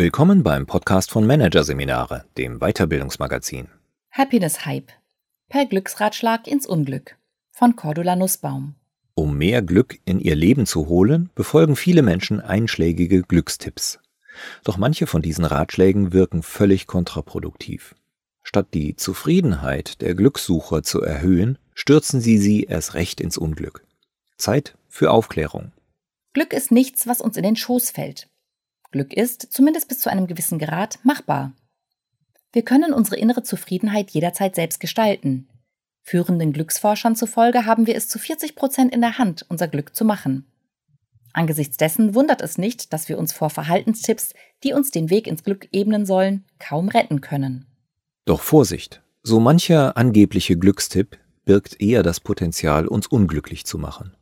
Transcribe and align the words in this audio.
Willkommen 0.00 0.42
beim 0.42 0.64
Podcast 0.64 1.10
von 1.10 1.26
Managerseminare, 1.26 2.24
dem 2.38 2.58
Weiterbildungsmagazin. 2.58 3.68
Happiness 4.10 4.64
Hype. 4.64 4.90
Per 5.50 5.66
Glücksratschlag 5.66 6.46
ins 6.46 6.64
Unglück. 6.64 7.18
Von 7.50 7.76
Cordula 7.76 8.16
Nussbaum. 8.16 8.76
Um 9.12 9.36
mehr 9.36 9.60
Glück 9.60 9.98
in 10.06 10.18
ihr 10.18 10.36
Leben 10.36 10.64
zu 10.64 10.88
holen, 10.88 11.28
befolgen 11.34 11.76
viele 11.76 12.00
Menschen 12.00 12.40
einschlägige 12.40 13.20
Glückstipps. 13.20 13.98
Doch 14.64 14.78
manche 14.78 15.06
von 15.06 15.20
diesen 15.20 15.44
Ratschlägen 15.44 16.14
wirken 16.14 16.42
völlig 16.42 16.86
kontraproduktiv. 16.86 17.94
Statt 18.42 18.68
die 18.72 18.96
Zufriedenheit 18.96 20.00
der 20.00 20.14
Glückssucher 20.14 20.82
zu 20.82 21.02
erhöhen, 21.02 21.58
stürzen 21.74 22.22
sie 22.22 22.38
sie 22.38 22.62
erst 22.62 22.94
recht 22.94 23.20
ins 23.20 23.36
Unglück. 23.36 23.84
Zeit 24.38 24.78
für 24.88 25.10
Aufklärung. 25.10 25.72
Glück 26.32 26.54
ist 26.54 26.70
nichts, 26.70 27.06
was 27.06 27.20
uns 27.20 27.36
in 27.36 27.42
den 27.42 27.56
Schoß 27.56 27.90
fällt. 27.90 28.29
Glück 28.90 29.12
ist, 29.12 29.52
zumindest 29.52 29.88
bis 29.88 30.00
zu 30.00 30.10
einem 30.10 30.26
gewissen 30.26 30.58
Grad, 30.58 30.98
machbar. 31.04 31.52
Wir 32.52 32.62
können 32.62 32.92
unsere 32.92 33.16
innere 33.16 33.42
Zufriedenheit 33.42 34.10
jederzeit 34.10 34.56
selbst 34.56 34.80
gestalten. 34.80 35.48
Führenden 36.02 36.52
Glücksforschern 36.52 37.14
zufolge 37.14 37.66
haben 37.66 37.86
wir 37.86 37.94
es 37.94 38.08
zu 38.08 38.18
40 38.18 38.56
Prozent 38.56 38.92
in 38.92 39.00
der 39.00 39.18
Hand, 39.18 39.46
unser 39.48 39.68
Glück 39.68 39.94
zu 39.94 40.04
machen. 40.04 40.46
Angesichts 41.32 41.76
dessen 41.76 42.16
wundert 42.16 42.40
es 42.40 42.58
nicht, 42.58 42.92
dass 42.92 43.08
wir 43.08 43.16
uns 43.16 43.32
vor 43.32 43.50
Verhaltenstipps, 43.50 44.34
die 44.64 44.72
uns 44.72 44.90
den 44.90 45.10
Weg 45.10 45.28
ins 45.28 45.44
Glück 45.44 45.68
ebnen 45.70 46.04
sollen, 46.04 46.44
kaum 46.58 46.88
retten 46.88 47.20
können. 47.20 47.66
Doch 48.24 48.40
Vorsicht! 48.40 49.02
So 49.22 49.38
mancher 49.38 49.96
angebliche 49.96 50.56
Glückstipp 50.56 51.18
birgt 51.44 51.80
eher 51.80 52.02
das 52.02 52.18
Potenzial, 52.18 52.88
uns 52.88 53.06
unglücklich 53.06 53.66
zu 53.66 53.78
machen. 53.78 54.16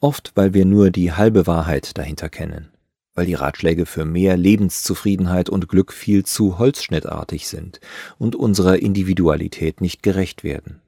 Oft, 0.00 0.32
weil 0.34 0.52
wir 0.52 0.66
nur 0.66 0.90
die 0.90 1.12
halbe 1.12 1.46
Wahrheit 1.46 1.96
dahinter 1.96 2.28
kennen 2.28 2.72
weil 3.14 3.26
die 3.26 3.34
Ratschläge 3.34 3.86
für 3.86 4.04
mehr 4.04 4.36
Lebenszufriedenheit 4.36 5.48
und 5.50 5.68
Glück 5.68 5.92
viel 5.92 6.24
zu 6.24 6.58
holzschnittartig 6.58 7.48
sind 7.48 7.80
und 8.18 8.36
unserer 8.36 8.78
Individualität 8.78 9.80
nicht 9.80 10.02
gerecht 10.02 10.44
werden. 10.44 10.80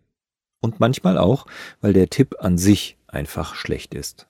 Und 0.60 0.80
manchmal 0.80 1.18
auch, 1.18 1.46
weil 1.80 1.92
der 1.92 2.08
Tipp 2.08 2.36
an 2.40 2.56
sich 2.56 2.96
einfach 3.06 3.54
schlecht 3.54 3.94
ist. 3.94 4.26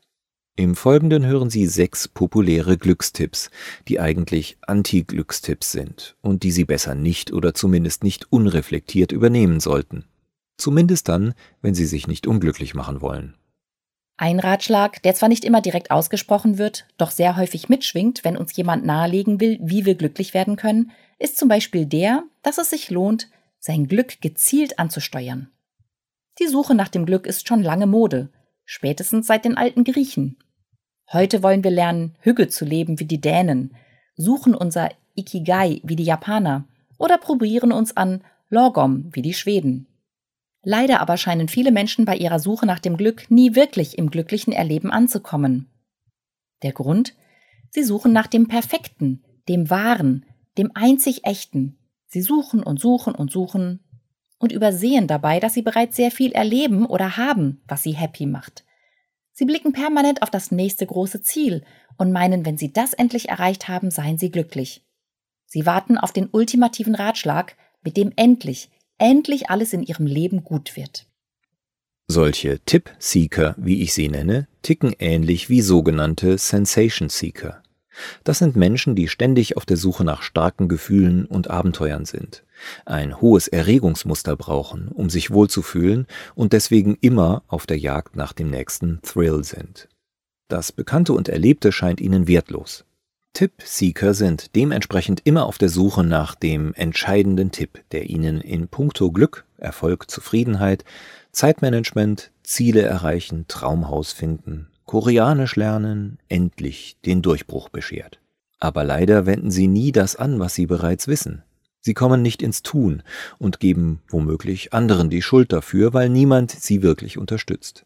Im 0.57 0.77
Folgenden 0.77 1.27
hören 1.27 1.51
Sie 1.51 1.67
sechs 1.67 2.07
populäre 2.07 2.79
Glückstipps, 2.79 3.51
die 3.89 3.99
eigentlich 3.99 4.57
Anti-Glückstipps 4.61 5.73
sind 5.73 6.17
und 6.21 6.45
die 6.45 6.53
Sie 6.53 6.65
besser 6.65 6.95
nicht 6.95 7.33
oder 7.33 7.55
zumindest 7.55 8.05
nicht 8.05 8.31
unreflektiert 8.31 9.11
übernehmen 9.11 9.59
sollten. 9.59 10.05
Zumindest 10.57 11.09
dann, 11.09 11.35
wenn 11.61 11.75
Sie 11.75 11.87
sich 11.87 12.07
nicht 12.07 12.29
unglücklich 12.29 12.75
machen 12.75 13.01
wollen. 13.01 13.35
Ein 14.17 14.39
Ratschlag, 14.39 15.03
der 15.03 15.15
zwar 15.15 15.29
nicht 15.29 15.45
immer 15.45 15.61
direkt 15.61 15.91
ausgesprochen 15.91 16.57
wird, 16.57 16.87
doch 16.99 17.11
sehr 17.11 17.37
häufig 17.37 17.69
mitschwingt, 17.69 18.23
wenn 18.23 18.37
uns 18.37 18.57
jemand 18.57 18.85
nahelegen 18.85 19.41
will, 19.41 19.59
wie 19.61 19.85
wir 19.85 19.97
glücklich 19.97 20.35
werden 20.35 20.57
können, 20.57 20.93
ist 21.19 21.37
zum 21.37 21.49
Beispiel 21.49 21.85
der, 21.85 22.23
dass 22.43 22.59
es 22.59 22.71
sich 22.71 22.91
lohnt, 22.91 23.29
sein 23.59 23.89
Glück 23.89 24.21
gezielt 24.21 24.79
anzusteuern. 24.79 25.51
Die 26.39 26.47
Suche 26.47 26.75
nach 26.75 26.89
dem 26.89 27.07
Glück 27.07 27.27
ist 27.27 27.49
schon 27.49 27.63
lange 27.63 27.87
Mode, 27.87 28.31
spätestens 28.65 29.27
seit 29.27 29.45
den 29.45 29.57
alten 29.57 29.85
Griechen. 29.85 30.39
Heute 31.13 31.43
wollen 31.43 31.65
wir 31.65 31.71
lernen, 31.71 32.17
Hügge 32.21 32.49
zu 32.49 32.65
leben 32.65 33.01
wie 33.01 33.05
die 33.05 33.21
Dänen, 33.21 33.75
suchen 34.17 34.55
unser 34.55 34.91
Ikigai 35.17 35.81
wie 35.83 35.97
die 35.97 36.05
Japaner 36.05 36.67
oder 36.99 37.19
probieren 37.19 37.73
uns 37.73 37.97
an 37.97 38.23
Lorgom 38.49 39.11
wie 39.13 39.23
die 39.23 39.35
Schweden. 39.35 39.87
Leider 40.65 41.01
aber 41.01 41.17
scheinen 41.17 41.49
viele 41.49 41.71
Menschen 41.71 42.05
bei 42.05 42.17
ihrer 42.17 42.39
Suche 42.39 42.67
nach 42.67 42.79
dem 42.79 42.97
Glück 42.97 43.31
nie 43.31 43.55
wirklich 43.55 43.99
im 43.99 44.11
glücklichen 44.11 44.53
Erleben 44.53 44.91
anzukommen. 44.91 45.71
Der 46.63 46.73
Grund? 46.73 47.15
Sie 47.71 47.83
suchen 47.83 48.13
nach 48.13 48.27
dem 48.27 48.49
Perfekten, 48.49 49.23
dem 49.49 49.69
Wahren, 49.69 50.25
dem 50.57 50.71
einzig 50.75 51.25
Echten. 51.25 51.79
Sie 52.07 52.23
suchen 52.23 52.63
und 52.63 52.81
suchen 52.81 53.15
und 53.15 53.31
suchen 53.31 53.81
und 54.39 54.53
übersehen 54.53 55.07
dabei, 55.07 55.41
dass 55.41 55.55
sie 55.55 55.63
bereits 55.63 55.97
sehr 55.97 56.11
viel 56.11 56.33
erleben 56.33 56.87
oder 56.87 57.17
haben, 57.17 57.63
was 57.67 57.83
sie 57.83 57.93
happy 57.93 58.27
macht. 58.27 58.65
Sie 59.33 59.45
blicken 59.45 59.73
permanent 59.73 60.23
auf 60.23 60.31
das 60.31 60.51
nächste 60.51 60.87
große 60.87 61.23
Ziel 61.23 61.65
und 61.99 62.13
meinen, 62.13 62.47
wenn 62.47 62.57
sie 62.57 62.73
das 62.73 62.95
endlich 62.95 63.29
erreicht 63.29 63.69
haben, 63.69 63.91
seien 63.91 64.17
sie 64.17 64.31
glücklich. 64.31 64.87
Sie 65.47 65.67
warten 65.67 65.99
auf 65.99 66.13
den 66.13 66.29
ultimativen 66.31 66.95
Ratschlag, 66.95 67.57
mit 67.83 67.97
dem 67.97 68.13
endlich, 68.17 68.71
endlich 68.99 69.51
alles 69.51 69.73
in 69.73 69.83
ihrem 69.83 70.07
Leben 70.07 70.45
gut 70.45 70.77
wird. 70.77 71.07
Solche 72.07 72.61
Tipp-Seeker, 72.67 73.55
wie 73.57 73.83
ich 73.83 73.95
sie 73.95 74.09
nenne, 74.09 74.47
ticken 74.63 74.95
ähnlich 74.99 75.49
wie 75.49 75.63
sogenannte 75.63 76.37
Sensation-Seeker. 76.37 77.63
Das 78.25 78.39
sind 78.39 78.57
Menschen, 78.57 78.95
die 78.95 79.09
ständig 79.09 79.57
auf 79.57 79.65
der 79.65 79.77
Suche 79.77 80.05
nach 80.05 80.23
starken 80.23 80.69
Gefühlen 80.69 81.27
und 81.27 81.49
Abenteuern 81.49 82.05
sind, 82.05 82.45
ein 82.85 83.21
hohes 83.21 83.49
Erregungsmuster 83.49 84.37
brauchen, 84.37 84.89
um 84.89 85.11
sich 85.11 85.31
wohlzufühlen 85.31 86.07
und 86.35 86.53
deswegen 86.53 86.97
immer 87.01 87.43
auf 87.47 87.67
der 87.67 87.79
Jagd 87.79 88.17
nach 88.17 88.33
dem 88.33 88.51
nächsten 88.51 89.01
Thrill 89.03 89.45
sind. 89.45 89.89
Das 90.49 90.73
Bekannte 90.73 91.13
und 91.13 91.29
Erlebte 91.29 91.73
scheint 91.73 92.01
ihnen 92.01 92.29
wertlos. 92.29 92.85
Tipp-Seeker 93.35 94.15
sind 94.15 94.55
dementsprechend 94.55 95.23
immer 95.25 95.47
auf 95.47 95.59
der 95.59 95.69
Suche 95.69 96.05
nach 96.05 96.37
dem 96.37 96.73
entscheidenden 96.75 97.51
Tipp, 97.51 97.83
der 97.91 98.09
ihnen 98.09 98.41
in 98.41 98.69
puncto 98.69 99.11
Glück, 99.11 99.45
Erfolg, 99.59 100.09
Zufriedenheit, 100.09 100.85
Zeitmanagement, 101.33 102.31
Ziele 102.45 102.83
erreichen, 102.83 103.47
Traumhaus 103.49 104.13
finden, 104.13 104.69
Koreanisch 104.85 105.57
lernen, 105.57 106.19
endlich 106.29 106.97
den 107.05 107.23
Durchbruch 107.23 107.71
beschert. 107.71 108.21
Aber 108.61 108.85
leider 108.85 109.27
wenden 109.27 109.51
sie 109.51 109.67
nie 109.67 109.91
das 109.91 110.15
an, 110.15 110.39
was 110.39 110.55
sie 110.55 110.67
bereits 110.67 111.09
wissen. 111.09 111.43
Sie 111.81 111.93
kommen 111.93 112.23
nicht 112.23 112.41
ins 112.41 112.63
Tun 112.63 113.03
und 113.39 113.59
geben 113.59 114.01
womöglich 114.09 114.73
anderen 114.73 115.11
die 115.11 115.23
Schuld 115.23 115.53
dafür, 115.53 115.93
weil 115.93 116.09
niemand 116.09 116.53
sie 116.53 116.83
wirklich 116.83 117.19
unterstützt. 117.19 117.85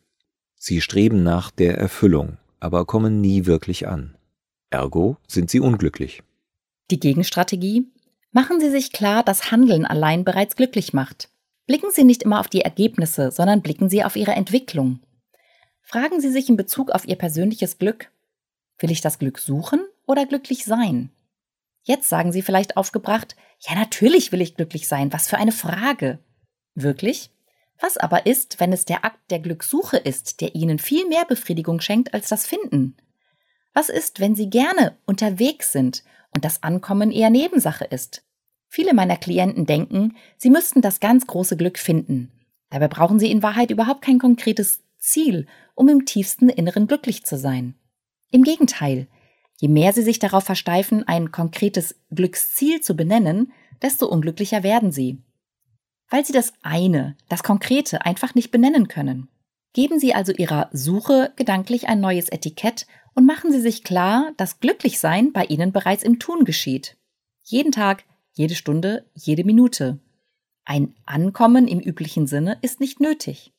Sie 0.56 0.82
streben 0.82 1.22
nach 1.22 1.50
der 1.50 1.78
Erfüllung, 1.78 2.36
aber 2.60 2.84
kommen 2.84 3.22
nie 3.22 3.46
wirklich 3.46 3.88
an. 3.88 4.17
Ergo 4.70 5.16
sind 5.26 5.50
sie 5.50 5.60
unglücklich. 5.60 6.22
Die 6.90 7.00
Gegenstrategie? 7.00 7.86
Machen 8.32 8.60
Sie 8.60 8.70
sich 8.70 8.92
klar, 8.92 9.22
dass 9.22 9.50
Handeln 9.50 9.86
allein 9.86 10.24
bereits 10.24 10.56
glücklich 10.56 10.92
macht. 10.92 11.30
Blicken 11.66 11.90
Sie 11.90 12.04
nicht 12.04 12.22
immer 12.22 12.40
auf 12.40 12.48
die 12.48 12.60
Ergebnisse, 12.60 13.30
sondern 13.30 13.62
blicken 13.62 13.88
Sie 13.88 14.04
auf 14.04 14.16
Ihre 14.16 14.32
Entwicklung. 14.32 15.00
Fragen 15.80 16.20
Sie 16.20 16.30
sich 16.30 16.48
in 16.48 16.56
Bezug 16.56 16.90
auf 16.90 17.08
Ihr 17.08 17.16
persönliches 17.16 17.78
Glück, 17.78 18.10
will 18.78 18.90
ich 18.90 19.00
das 19.00 19.18
Glück 19.18 19.38
suchen 19.38 19.80
oder 20.06 20.26
glücklich 20.26 20.64
sein? 20.64 21.10
Jetzt 21.82 22.08
sagen 22.08 22.32
Sie 22.32 22.42
vielleicht 22.42 22.76
aufgebracht, 22.76 23.36
ja 23.60 23.74
natürlich 23.74 24.30
will 24.32 24.42
ich 24.42 24.54
glücklich 24.54 24.86
sein, 24.86 25.12
was 25.12 25.28
für 25.28 25.38
eine 25.38 25.52
Frage. 25.52 26.18
Wirklich? 26.74 27.30
Was 27.80 27.96
aber 27.96 28.26
ist, 28.26 28.60
wenn 28.60 28.72
es 28.72 28.84
der 28.84 29.04
Akt 29.04 29.30
der 29.30 29.38
Glückssuche 29.38 29.96
ist, 29.96 30.40
der 30.40 30.54
Ihnen 30.54 30.78
viel 30.78 31.06
mehr 31.08 31.24
Befriedigung 31.24 31.80
schenkt 31.80 32.12
als 32.12 32.28
das 32.28 32.46
Finden? 32.46 32.96
Was 33.78 33.90
ist, 33.90 34.18
wenn 34.18 34.34
Sie 34.34 34.50
gerne 34.50 34.96
unterwegs 35.06 35.70
sind 35.70 36.02
und 36.34 36.44
das 36.44 36.64
Ankommen 36.64 37.12
eher 37.12 37.30
Nebensache 37.30 37.84
ist? 37.84 38.24
Viele 38.66 38.92
meiner 38.92 39.16
Klienten 39.16 39.66
denken, 39.66 40.16
sie 40.36 40.50
müssten 40.50 40.82
das 40.82 40.98
ganz 40.98 41.28
große 41.28 41.56
Glück 41.56 41.78
finden. 41.78 42.32
Dabei 42.70 42.88
brauchen 42.88 43.20
sie 43.20 43.30
in 43.30 43.40
Wahrheit 43.40 43.70
überhaupt 43.70 44.02
kein 44.02 44.18
konkretes 44.18 44.82
Ziel, 44.98 45.46
um 45.76 45.88
im 45.88 46.06
tiefsten 46.06 46.48
Inneren 46.48 46.88
glücklich 46.88 47.24
zu 47.24 47.38
sein. 47.38 47.76
Im 48.32 48.42
Gegenteil, 48.42 49.06
je 49.60 49.68
mehr 49.68 49.92
sie 49.92 50.02
sich 50.02 50.18
darauf 50.18 50.42
versteifen, 50.42 51.06
ein 51.06 51.30
konkretes 51.30 51.94
Glücksziel 52.10 52.80
zu 52.80 52.96
benennen, 52.96 53.52
desto 53.80 54.08
unglücklicher 54.08 54.64
werden 54.64 54.90
sie. 54.90 55.22
Weil 56.10 56.26
sie 56.26 56.32
das 56.32 56.52
eine, 56.62 57.16
das 57.28 57.44
Konkrete 57.44 58.04
einfach 58.04 58.34
nicht 58.34 58.50
benennen 58.50 58.88
können. 58.88 59.28
Geben 59.74 60.00
Sie 60.00 60.14
also 60.14 60.32
Ihrer 60.32 60.70
Suche 60.72 61.32
gedanklich 61.36 61.88
ein 61.88 62.00
neues 62.00 62.30
Etikett 62.30 62.86
und 63.18 63.26
machen 63.26 63.50
Sie 63.50 63.60
sich 63.60 63.82
klar, 63.82 64.30
dass 64.36 64.60
Glücklichsein 64.60 65.32
bei 65.32 65.44
Ihnen 65.46 65.72
bereits 65.72 66.04
im 66.04 66.20
Tun 66.20 66.44
geschieht. 66.44 66.96
Jeden 67.42 67.72
Tag, 67.72 68.04
jede 68.32 68.54
Stunde, 68.54 69.06
jede 69.12 69.42
Minute. 69.42 69.98
Ein 70.64 70.94
Ankommen 71.04 71.66
im 71.66 71.80
üblichen 71.80 72.28
Sinne 72.28 72.58
ist 72.62 72.78
nicht 72.78 73.00
nötig. 73.00 73.52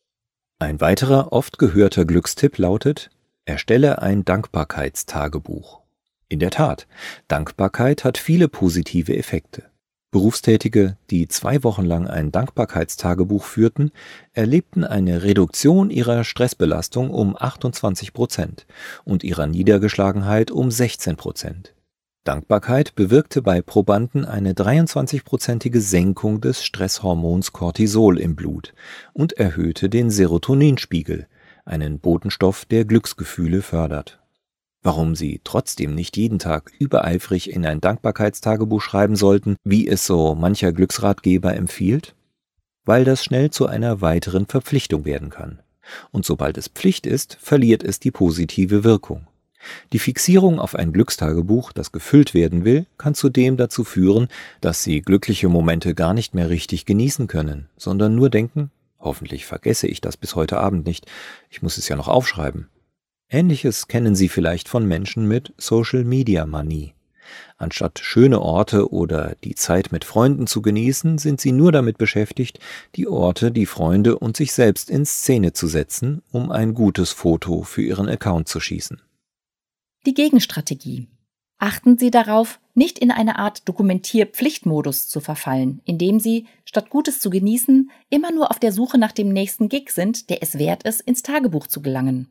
Ein 0.60 0.80
weiterer 0.80 1.34
oft 1.34 1.58
gehörter 1.58 2.06
Glückstipp 2.06 2.58
lautet, 2.58 3.10
erstelle 3.44 4.02
ein 4.02 4.24
Dankbarkeitstagebuch. 4.24 5.82
In 6.30 6.40
der 6.40 6.52
Tat, 6.52 6.88
Dankbarkeit 7.28 8.06
hat 8.06 8.18
viele 8.18 8.48
positive 8.48 9.14
Effekte. 9.18 9.70
Berufstätige, 10.12 10.98
die 11.12 11.28
zwei 11.28 11.64
Wochen 11.64 11.86
lang 11.86 12.08
ein 12.08 12.32
Dankbarkeitstagebuch 12.32 13.44
führten, 13.44 13.92
erlebten 14.34 14.84
eine 14.84 15.22
Reduktion 15.22 15.92
ihrer 15.92 16.24
Stressbelastung 16.24 17.12
um 17.12 17.36
28 17.38 18.14
Prozent 18.14 18.66
und 19.06 19.24
ihrer 19.24 19.46
Niedergeschlagenheit 19.46 20.50
um 20.50 20.72
16 20.72 21.16
Prozent. 21.16 21.76
Dankbarkeit 22.24 22.96
bewirkte 22.96 23.44
bei 23.44 23.62
Probanden 23.62 24.26
eine 24.26 24.54
23-prozentige 24.54 25.80
Senkung 25.80 26.42
des 26.42 26.64
Stresshormons 26.64 27.54
Cortisol 27.54 28.20
im 28.20 28.36
Blut 28.36 28.74
und 29.14 29.34
erhöhte 29.34 29.90
den 29.90 30.10
Serotoninspiegel, 30.10 31.28
einen 31.66 32.00
Botenstoff, 32.00 32.66
der 32.66 32.86
Glücksgefühle 32.86 33.62
fördert. 33.62 34.19
Warum 34.82 35.16
Sie 35.16 35.42
trotzdem 35.44 35.94
nicht 35.94 36.16
jeden 36.16 36.40
Tag 36.40 36.72
übereifrig 36.80 37.52
in 37.52 37.66
ein 37.66 37.82
Dankbarkeitstagebuch 37.82 38.82
schreiben 38.82 39.18
sollten, 39.18 39.58
wie 39.66 39.88
es 39.88 40.06
so 40.06 40.36
mancher 40.36 40.72
Glücksratgeber 40.72 41.54
empfiehlt? 41.54 42.16
Weil 42.86 43.04
das 43.04 43.24
schnell 43.24 43.52
zu 43.52 43.66
einer 43.68 44.00
weiteren 44.00 44.46
Verpflichtung 44.46 45.04
werden 45.04 45.30
kann. 45.30 45.60
Und 46.12 46.26
sobald 46.26 46.58
es 46.58 46.70
Pflicht 46.70 47.06
ist, 47.06 47.38
verliert 47.42 47.84
es 47.84 48.00
die 48.00 48.12
positive 48.12 48.84
Wirkung. 48.86 49.28
Die 49.92 50.00
Fixierung 50.00 50.60
auf 50.60 50.76
ein 50.76 50.94
Glückstagebuch, 50.94 51.74
das 51.74 51.92
gefüllt 51.92 52.34
werden 52.34 52.64
will, 52.64 52.86
kann 52.98 53.16
zudem 53.16 53.58
dazu 53.58 53.84
führen, 53.84 54.30
dass 54.62 54.84
Sie 54.84 55.02
glückliche 55.02 55.50
Momente 55.50 55.94
gar 55.94 56.14
nicht 56.14 56.34
mehr 56.34 56.50
richtig 56.50 56.86
genießen 56.86 57.28
können, 57.28 57.68
sondern 57.76 58.16
nur 58.16 58.30
denken, 58.30 58.72
hoffentlich 59.00 59.46
vergesse 59.46 59.88
ich 59.88 60.00
das 60.00 60.16
bis 60.16 60.36
heute 60.36 60.60
Abend 60.60 60.86
nicht, 60.86 61.06
ich 61.50 61.62
muss 61.62 61.78
es 61.78 61.90
ja 61.90 61.98
noch 61.98 62.08
aufschreiben. 62.08 62.70
Ähnliches 63.32 63.88
kennen 63.88 64.16
Sie 64.16 64.28
vielleicht 64.28 64.68
von 64.68 64.88
Menschen 64.88 65.28
mit 65.28 65.54
Social 65.58 66.04
Media 66.04 66.48
Money. 66.48 66.96
Anstatt 67.58 68.00
schöne 68.00 68.42
Orte 68.42 68.92
oder 68.92 69.36
die 69.44 69.54
Zeit 69.54 69.92
mit 69.92 70.04
Freunden 70.04 70.48
zu 70.48 70.64
genießen, 70.64 71.20
sind 71.20 71.40
sie 71.40 71.52
nur 71.52 71.72
damit 71.72 72.00
beschäftigt, 72.00 72.60
die 72.96 73.08
Orte, 73.08 73.52
die 73.52 73.68
Freunde 73.68 74.18
und 74.18 74.36
sich 74.36 74.52
selbst 74.52 74.90
in 74.90 75.06
Szene 75.06 75.54
zu 75.54 75.68
setzen, 75.68 76.24
um 76.32 76.52
ein 76.52 76.74
gutes 76.74 77.12
Foto 77.12 77.62
für 77.62 77.84
ihren 77.84 78.10
Account 78.10 78.48
zu 78.48 78.60
schießen. 78.60 79.00
Die 80.08 80.16
Gegenstrategie. 80.16 81.08
Achten 81.60 82.00
Sie 82.00 82.10
darauf, 82.10 82.60
nicht 82.74 82.98
in 82.98 83.12
eine 83.12 83.38
Art 83.38 83.68
Dokumentier-Pflichtmodus 83.68 85.08
zu 85.08 85.20
verfallen, 85.20 85.82
indem 85.86 86.20
Sie, 86.20 86.48
statt 86.64 86.90
Gutes 86.90 87.20
zu 87.20 87.30
genießen, 87.30 87.92
immer 88.10 88.32
nur 88.32 88.50
auf 88.50 88.58
der 88.58 88.72
Suche 88.72 88.98
nach 88.98 89.12
dem 89.12 89.30
nächsten 89.30 89.70
Gig 89.70 89.92
sind, 89.92 90.30
der 90.32 90.42
es 90.42 90.58
wert 90.58 90.84
ist, 90.84 91.02
ins 91.02 91.22
Tagebuch 91.22 91.68
zu 91.68 91.82
gelangen. 91.82 92.30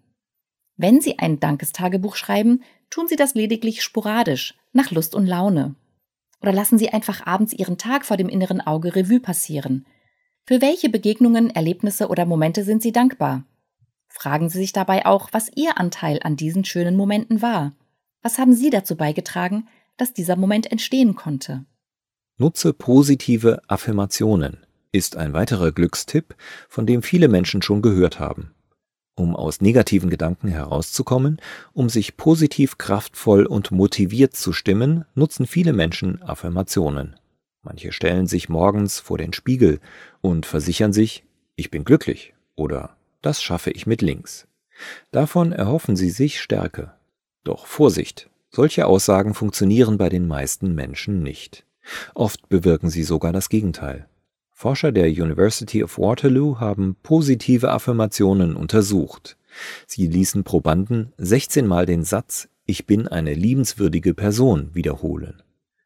Wenn 0.78 1.00
Sie 1.00 1.19
ein 1.19 1.40
Dankestagebuch 1.40 2.16
schreiben, 2.16 2.62
tun 2.88 3.08
Sie 3.08 3.16
das 3.16 3.34
lediglich 3.34 3.82
sporadisch, 3.82 4.54
nach 4.72 4.92
Lust 4.92 5.14
und 5.14 5.26
Laune. 5.26 5.75
Oder 6.40 6.52
lassen 6.52 6.78
Sie 6.78 6.90
einfach 6.90 7.26
abends 7.26 7.52
Ihren 7.52 7.78
Tag 7.78 8.06
vor 8.06 8.16
dem 8.16 8.28
inneren 8.28 8.60
Auge 8.60 8.94
Revue 8.94 9.19
passieren. 9.20 9.86
Für 10.44 10.62
welche 10.62 10.88
Begegnungen, 10.88 11.50
Erlebnisse 11.50 12.08
oder 12.08 12.25
Momente 12.25 12.62
sind 12.62 12.80
Sie 12.80 12.92
dankbar? 12.92 13.44
Fragen 14.06 14.48
Sie 14.48 14.58
sich 14.58 14.72
dabei 14.72 15.04
auch, 15.04 15.28
was 15.32 15.50
Ihr 15.54 15.78
Anteil 15.78 16.20
an 16.22 16.36
diesen 16.36 16.64
schönen 16.64 16.96
Momenten 16.96 17.42
war. 17.42 17.74
Was 18.22 18.38
haben 18.38 18.54
Sie 18.54 18.70
dazu 18.70 18.96
beigetragen, 18.96 19.66
dass 19.96 20.14
dieser 20.14 20.36
Moment 20.36 20.70
entstehen 20.70 21.16
konnte? 21.16 21.64
Nutze 22.36 22.72
positive 22.72 23.60
Affirmationen 23.66 24.64
ist 24.92 25.16
ein 25.16 25.32
weiterer 25.32 25.72
Glückstipp, 25.72 26.36
von 26.69 26.86
dem 26.86 27.02
viele 27.02 27.26
Menschen 27.26 27.62
schon 27.62 27.82
gehört 27.82 28.20
haben. 28.20 28.54
Um 29.19 29.35
aus 29.35 29.61
negativen 29.61 30.11
Gedanken 30.11 30.47
herauszukommen, 30.47 31.41
um 31.73 31.88
sich 31.88 32.17
positiv, 32.17 32.79
kraftvoll 32.79 33.47
und 33.47 33.73
motiviert 33.73 34.37
zu 34.37 34.53
stimmen, 34.53 35.06
nutzen 35.17 35.49
viele 35.49 35.73
Menschen 35.73 36.23
Affirmationen. 36.23 37.17
Manche 37.62 37.91
stellen 37.91 38.29
sich 38.29 38.49
morgens 38.49 39.00
vor 39.00 39.19
den 39.19 39.32
Spiegel 39.32 39.81
und 40.20 40.47
versichern 40.47 40.93
sich, 40.93 41.25
ich 41.56 41.73
bin 41.73 41.82
glücklich 41.82 42.35
oder 42.55 42.97
das 43.20 43.43
schaffe 43.43 43.73
ich 43.73 43.88
mit 43.88 44.03
links. 44.03 44.47
Davon 45.11 45.50
erhoffen 45.50 45.97
sie 45.97 46.11
sich 46.11 46.41
Stärke. 46.41 46.93
Doch 47.43 47.67
Vorsicht, 47.67 48.31
solche 48.50 48.87
Aussagen 48.87 49.35
funktionieren 49.35 49.99
bei 49.99 50.11
den 50.11 50.29
meisten 50.29 50.76
Menschen 50.76 51.25
nicht. 51.25 51.67
Oft 52.15 52.49
bewirken 52.49 52.88
sie 52.88 53.03
sogar 53.03 53.32
das 53.32 53.49
Gegenteil. 53.49 54.06
Forscher 54.58 54.90
der 54.90 55.06
University 55.06 55.84
of 55.84 55.99
Waterloo 55.99 56.58
haben 56.58 56.96
positive 57.05 57.70
Affirmationen 57.70 58.56
untersucht. 58.56 59.37
Sie 59.87 60.08
ließen 60.08 60.43
Probanden 60.43 61.12
16 61.16 61.64
Mal 61.64 61.87
den 61.87 62.02
Satz 62.02 62.49
Ich 62.66 62.84
bin 62.84 63.06
eine 63.06 63.34
liebenswürdige 63.34 64.14
Person 64.14 64.75
wiederholen. 64.75 65.44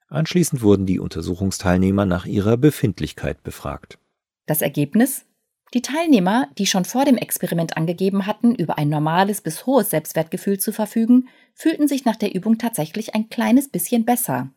Anschließend 0.09 0.63
wurden 0.63 0.87
die 0.87 1.01
Untersuchungsteilnehmer 1.01 2.07
nach 2.07 2.25
ihrer 2.25 2.57
Befindlichkeit 2.57 3.43
befragt. 3.43 3.99
Das 4.47 4.63
Ergebnis? 4.63 5.27
Die 5.75 5.83
Teilnehmer, 5.83 6.49
die 6.57 6.65
schon 6.65 6.87
vor 6.87 7.05
dem 7.05 7.19
Experiment 7.19 7.77
angegeben 7.77 8.25
hatten, 8.25 8.55
über 8.55 8.79
ein 8.79 8.89
normales 8.89 9.43
bis 9.43 9.67
hohes 9.67 9.91
Selbstwertgefühl 9.91 10.59
zu 10.59 10.73
verfügen, 10.73 11.29
fühlten 11.53 11.89
sich 11.89 12.07
nach 12.07 12.17
der 12.17 12.35
Übung 12.35 12.57
tatsächlich 12.57 13.15
ein 13.15 13.29
kleines 13.29 13.69
bisschen 13.69 14.07
besser. 14.07 14.49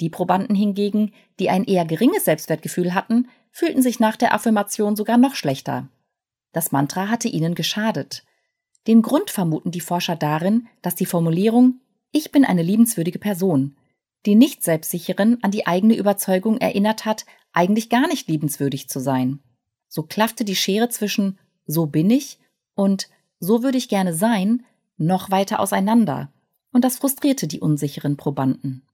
Die 0.00 0.10
Probanden 0.10 0.56
hingegen, 0.56 1.12
die 1.38 1.50
ein 1.50 1.64
eher 1.64 1.84
geringes 1.84 2.24
Selbstwertgefühl 2.24 2.94
hatten, 2.94 3.28
fühlten 3.50 3.82
sich 3.82 4.00
nach 4.00 4.16
der 4.16 4.34
Affirmation 4.34 4.96
sogar 4.96 5.18
noch 5.18 5.34
schlechter. 5.34 5.88
Das 6.52 6.72
Mantra 6.72 7.08
hatte 7.08 7.28
ihnen 7.28 7.54
geschadet. 7.54 8.24
Den 8.86 9.02
Grund 9.02 9.30
vermuten 9.30 9.70
die 9.70 9.80
Forscher 9.80 10.16
darin, 10.16 10.66
dass 10.82 10.94
die 10.94 11.06
Formulierung 11.06 11.80
Ich 12.10 12.32
bin 12.32 12.44
eine 12.44 12.62
liebenswürdige 12.62 13.18
Person 13.18 13.76
die 14.26 14.34
nicht 14.34 14.62
selbstsicheren 14.62 15.42
an 15.42 15.50
die 15.50 15.66
eigene 15.66 15.96
Überzeugung 15.96 16.58
erinnert 16.58 17.04
hat, 17.04 17.26
eigentlich 17.52 17.90
gar 17.90 18.06
nicht 18.08 18.28
liebenswürdig 18.28 18.88
zu 18.88 19.00
sein. 19.00 19.40
So 19.88 20.02
klaffte 20.02 20.44
die 20.44 20.56
Schere 20.56 20.88
zwischen 20.88 21.38
so 21.66 21.86
bin 21.86 22.10
ich 22.10 22.38
und 22.74 23.08
so 23.38 23.62
würde 23.62 23.78
ich 23.78 23.88
gerne 23.88 24.14
sein 24.14 24.64
noch 24.96 25.30
weiter 25.30 25.60
auseinander, 25.60 26.32
und 26.72 26.84
das 26.84 26.98
frustrierte 26.98 27.46
die 27.46 27.60
unsicheren 27.60 28.16
Probanden. 28.16 28.86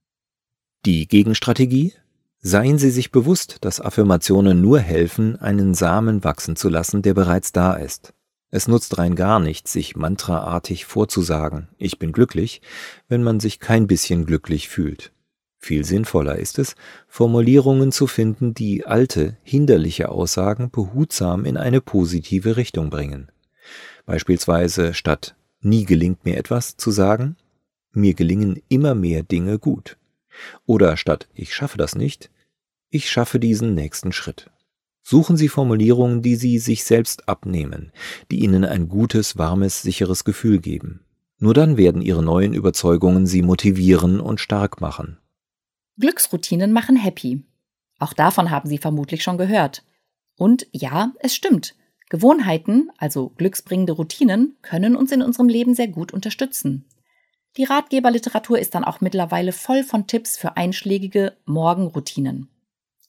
Die 0.87 1.07
Gegenstrategie? 1.07 1.93
Seien 2.41 2.79
Sie 2.79 2.91
sich 2.91 3.13
bewusst, 3.13 3.59
dass 3.61 3.83
Affirmationen 3.83 4.63
nur 4.63 4.79
helfen, 4.79 5.37
einen 5.37 5.75
Samen 5.75 6.25
wachsen 6.25 6.57
zu 6.57 6.71
lassen, 6.71 7.03
der 7.03 7.13
bereits 7.13 7.53
da 7.53 7.75
ist. 7.75 8.15
Es 8.51 8.67
nutzt 8.67 8.97
rein 8.97 9.15
gar 9.15 9.41
nichts, 9.41 9.75
sich 9.75 9.95
mantraartig 9.95 10.87
vorzusagen, 10.87 11.69
ich 11.77 11.99
bin 11.99 12.13
glücklich, 12.13 12.63
wenn 13.09 13.23
man 13.23 13.41
sich 13.41 13.61
kein 13.61 13.89
bisschen 13.89 14.25
glücklich 14.25 14.71
fühlt. 14.71 15.13
Viel 15.59 15.85
sinnvoller 15.85 16.37
ist 16.37 16.59
es, 16.59 16.77
Formulierungen 17.09 17.93
zu 17.93 18.07
finden, 18.07 18.55
die 18.55 18.87
alte, 18.87 19.37
hinderliche 19.43 20.09
Aussagen 20.09 20.71
behutsam 20.71 21.45
in 21.45 21.59
eine 21.59 21.83
positive 21.83 22.57
Richtung 22.57 22.89
bringen. 22.89 23.31
Beispielsweise 24.07 24.95
statt 24.95 25.35
nie 25.61 25.85
gelingt 25.85 26.25
mir 26.25 26.39
etwas 26.39 26.79
zu 26.79 26.91
sagen, 26.91 27.37
mir 27.93 28.15
gelingen 28.15 28.63
immer 28.71 28.95
mehr 28.95 29.23
Dinge 29.23 29.59
gut. 29.59 29.99
Oder 30.67 30.97
statt 30.97 31.29
ich 31.35 31.55
schaffe 31.55 31.79
das 31.79 31.95
nicht, 31.95 32.31
ich 32.91 33.11
schaffe 33.11 33.39
diesen 33.39 33.75
nächsten 33.75 34.13
Schritt. 34.13 34.51
Suchen 35.03 35.37
Sie 35.37 35.49
Formulierungen, 35.49 36.23
die 36.23 36.37
Sie 36.37 36.59
sich 36.59 36.85
selbst 36.85 37.29
abnehmen, 37.29 37.93
die 38.31 38.41
Ihnen 38.41 38.65
ein 38.65 38.89
gutes, 38.89 39.39
warmes, 39.39 39.83
sicheres 39.83 40.25
Gefühl 40.25 40.61
geben. 40.61 41.01
Nur 41.39 41.55
dann 41.55 41.77
werden 41.77 42.03
Ihre 42.03 42.23
neuen 42.23 42.53
Überzeugungen 42.53 43.27
Sie 43.27 43.43
motivieren 43.43 44.21
und 44.21 44.41
stark 44.41 44.81
machen. 44.81 45.19
Glücksroutinen 45.99 46.73
machen 46.73 46.97
happy. 46.97 47.45
Auch 47.99 48.13
davon 48.13 48.51
haben 48.51 48.69
Sie 48.69 48.79
vermutlich 48.79 49.23
schon 49.23 49.39
gehört. 49.39 49.85
Und 50.37 50.67
ja, 50.73 51.13
es 51.21 51.35
stimmt. 51.35 51.75
Gewohnheiten, 52.09 52.91
also 52.99 53.31
glücksbringende 53.37 53.93
Routinen, 53.93 54.57
können 54.63 54.97
uns 54.97 55.13
in 55.13 55.23
unserem 55.23 55.49
Leben 55.49 55.75
sehr 55.75 55.89
gut 55.89 56.13
unterstützen. 56.13 56.85
Die 57.57 57.65
Ratgeberliteratur 57.65 58.59
ist 58.59 58.75
dann 58.75 58.85
auch 58.85 59.01
mittlerweile 59.01 59.53
voll 59.53 59.83
von 59.83 60.07
Tipps 60.07 60.37
für 60.37 60.57
einschlägige 60.57 61.37
Morgenroutinen. 61.47 62.49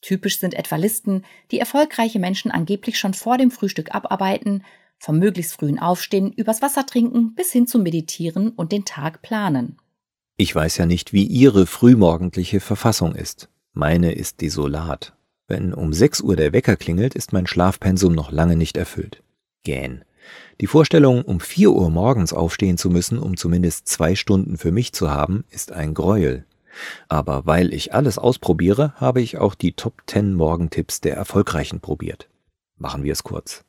Typisch 0.01 0.39
sind 0.39 0.55
etwa 0.55 0.77
Listen, 0.77 1.23
die 1.51 1.59
erfolgreiche 1.59 2.19
Menschen 2.19 2.49
angeblich 2.49 2.97
schon 2.97 3.13
vor 3.13 3.37
dem 3.37 3.51
Frühstück 3.51 3.93
abarbeiten, 3.93 4.63
vom 4.97 5.19
möglichst 5.19 5.53
frühen 5.53 5.79
Aufstehen 5.79 6.31
übers 6.31 6.61
Wasser 6.61 6.85
trinken 6.85 7.35
bis 7.35 7.51
hin 7.51 7.67
zum 7.67 7.83
Meditieren 7.83 8.49
und 8.49 8.71
den 8.71 8.85
Tag 8.85 9.21
planen. 9.21 9.77
Ich 10.37 10.55
weiß 10.55 10.77
ja 10.77 10.87
nicht, 10.87 11.13
wie 11.13 11.23
Ihre 11.23 11.67
frühmorgendliche 11.67 12.59
Verfassung 12.59 13.13
ist. 13.15 13.49
Meine 13.73 14.11
ist 14.13 14.41
desolat. 14.41 15.13
Wenn 15.47 15.73
um 15.73 15.93
6 15.93 16.21
Uhr 16.21 16.35
der 16.35 16.53
Wecker 16.53 16.77
klingelt, 16.77 17.13
ist 17.13 17.33
mein 17.33 17.45
Schlafpensum 17.45 18.13
noch 18.13 18.31
lange 18.31 18.55
nicht 18.55 18.77
erfüllt. 18.77 19.21
Gähn. 19.63 20.03
Die 20.59 20.67
Vorstellung, 20.67 21.23
um 21.23 21.39
4 21.39 21.71
Uhr 21.71 21.89
morgens 21.89 22.33
aufstehen 22.33 22.77
zu 22.77 22.89
müssen, 22.89 23.17
um 23.17 23.37
zumindest 23.37 23.87
zwei 23.87 24.15
Stunden 24.15 24.57
für 24.57 24.71
mich 24.71 24.93
zu 24.93 25.09
haben, 25.09 25.43
ist 25.49 25.71
ein 25.71 25.93
Gräuel. 25.93 26.45
Aber 27.09 27.45
weil 27.45 27.73
ich 27.73 27.93
alles 27.93 28.17
ausprobiere, 28.17 28.93
habe 28.95 29.21
ich 29.21 29.37
auch 29.37 29.55
die 29.55 29.73
Top 29.73 30.01
10 30.07 30.33
Morgentipps 30.33 31.01
der 31.01 31.15
Erfolgreichen 31.15 31.79
probiert. 31.79 32.29
Machen 32.77 33.03
wir 33.03 33.13
es 33.13 33.23
kurz. 33.23 33.63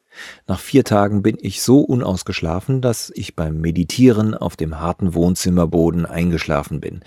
Nach 0.47 0.61
vier 0.61 0.85
Tagen 0.85 1.23
bin 1.23 1.39
ich 1.41 1.63
so 1.63 1.81
unausgeschlafen, 1.81 2.81
dass 2.81 3.11
ich 3.15 3.35
beim 3.35 3.61
Meditieren 3.61 4.35
auf 4.35 4.57
dem 4.57 4.79
harten 4.79 5.15
Wohnzimmerboden 5.15 6.07
eingeschlafen 6.07 6.81
bin. 6.81 7.01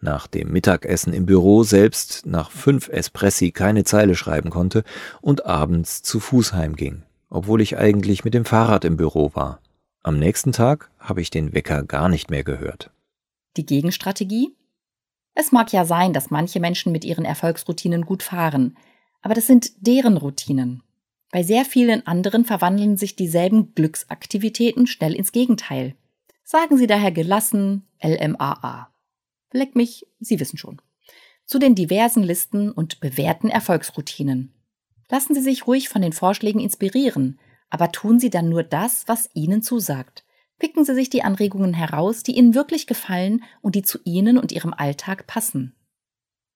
Nach 0.00 0.26
dem 0.26 0.52
Mittagessen 0.52 1.12
im 1.12 1.26
Büro 1.26 1.62
selbst 1.62 2.26
nach 2.26 2.50
fünf 2.50 2.88
Espressi 2.88 3.50
keine 3.50 3.84
Zeile 3.84 4.14
schreiben 4.14 4.50
konnte 4.50 4.82
und 5.20 5.44
abends 5.46 6.02
zu 6.02 6.20
Fuß 6.20 6.54
heimging, 6.54 7.02
obwohl 7.30 7.60
ich 7.60 7.78
eigentlich 7.78 8.24
mit 8.24 8.34
dem 8.34 8.44
Fahrrad 8.44 8.84
im 8.84 8.96
Büro 8.96 9.30
war. 9.34 9.60
Am 10.02 10.18
nächsten 10.18 10.52
Tag 10.52 10.90
habe 10.98 11.20
ich 11.20 11.30
den 11.30 11.52
Wecker 11.52 11.84
gar 11.84 12.08
nicht 12.08 12.30
mehr 12.30 12.44
gehört. 12.44 12.90
Die 13.56 13.66
Gegenstrategie? 13.66 14.56
Es 15.34 15.52
mag 15.52 15.72
ja 15.72 15.84
sein, 15.84 16.12
dass 16.12 16.30
manche 16.30 16.60
Menschen 16.60 16.92
mit 16.92 17.04
ihren 17.04 17.24
Erfolgsroutinen 17.24 18.04
gut 18.04 18.22
fahren, 18.22 18.76
aber 19.22 19.34
das 19.34 19.46
sind 19.46 19.72
deren 19.86 20.16
Routinen. 20.16 20.82
Bei 21.30 21.42
sehr 21.42 21.64
vielen 21.64 22.06
anderen 22.06 22.44
verwandeln 22.44 22.96
sich 22.96 23.14
dieselben 23.14 23.74
Glücksaktivitäten 23.74 24.86
schnell 24.86 25.14
ins 25.14 25.32
Gegenteil. 25.32 25.94
Sagen 26.42 26.76
Sie 26.76 26.88
daher 26.88 27.12
gelassen 27.12 27.86
LMAA. 28.02 28.90
Leck 29.52 29.76
mich, 29.76 30.06
Sie 30.18 30.40
wissen 30.40 30.58
schon. 30.58 30.80
Zu 31.44 31.58
den 31.58 31.74
diversen 31.74 32.22
Listen 32.22 32.70
und 32.72 33.00
bewährten 33.00 33.50
Erfolgsroutinen. 33.50 34.52
Lassen 35.10 35.34
Sie 35.34 35.42
sich 35.42 35.66
ruhig 35.66 35.88
von 35.88 36.02
den 36.02 36.12
Vorschlägen 36.12 36.60
inspirieren, 36.60 37.38
aber 37.68 37.90
tun 37.90 38.20
Sie 38.20 38.30
dann 38.30 38.48
nur 38.48 38.62
das, 38.62 39.04
was 39.06 39.28
Ihnen 39.34 39.60
zusagt. 39.60 40.24
Picken 40.58 40.84
Sie 40.84 40.94
sich 40.94 41.10
die 41.10 41.22
Anregungen 41.22 41.74
heraus, 41.74 42.22
die 42.22 42.36
Ihnen 42.36 42.54
wirklich 42.54 42.86
gefallen 42.86 43.42
und 43.60 43.74
die 43.74 43.82
zu 43.82 43.98
Ihnen 44.04 44.38
und 44.38 44.52
Ihrem 44.52 44.72
Alltag 44.72 45.26
passen. 45.26 45.74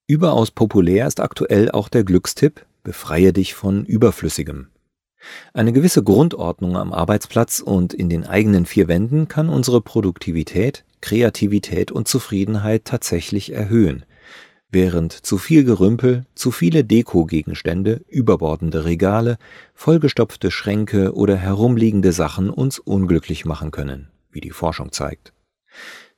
Überaus 0.06 0.50
populär 0.50 1.06
ist 1.06 1.20
aktuell 1.20 1.70
auch 1.70 1.88
der 1.88 2.04
Glückstipp 2.04 2.66
Befreie 2.84 3.32
dich 3.32 3.54
von 3.54 3.87
Überflüssigem. 3.87 4.68
Eine 5.54 5.73
gewisse 5.73 6.02
Grundordnung 6.02 6.76
am 6.76 6.92
Arbeitsplatz 6.92 7.61
und 7.61 7.94
in 7.94 8.11
den 8.11 8.25
eigenen 8.25 8.66
vier 8.66 8.88
Wänden 8.88 9.26
kann 9.26 9.49
unsere 9.49 9.80
Produktivität, 9.80 10.84
Kreativität 11.00 11.90
und 11.90 12.06
Zufriedenheit 12.06 12.84
tatsächlich 12.84 13.52
erhöhen, 13.52 14.04
während 14.74 15.12
zu 15.12 15.38
viel 15.38 15.64
Gerümpel, 15.64 16.26
zu 16.34 16.50
viele 16.50 16.84
Dekogegenstände, 16.84 18.02
überbordende 18.08 18.84
Regale, 18.84 19.38
vollgestopfte 19.74 20.50
Schränke 20.50 21.14
oder 21.14 21.36
herumliegende 21.36 22.12
Sachen 22.12 22.50
uns 22.50 22.78
unglücklich 22.78 23.46
machen 23.46 23.70
können, 23.70 24.08
wie 24.30 24.42
die 24.42 24.50
Forschung 24.50 24.92
zeigt. 24.92 25.32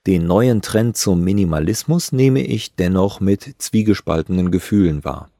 Den 0.06 0.26
neuen 0.26 0.62
Trend 0.62 0.96
zum 0.96 1.22
Minimalismus 1.22 2.12
nehme 2.12 2.40
ich 2.40 2.74
dennoch 2.74 3.20
mit 3.20 3.56
zwiegespaltenen 3.58 4.50
Gefühlen 4.50 5.04
wahr. 5.04 5.30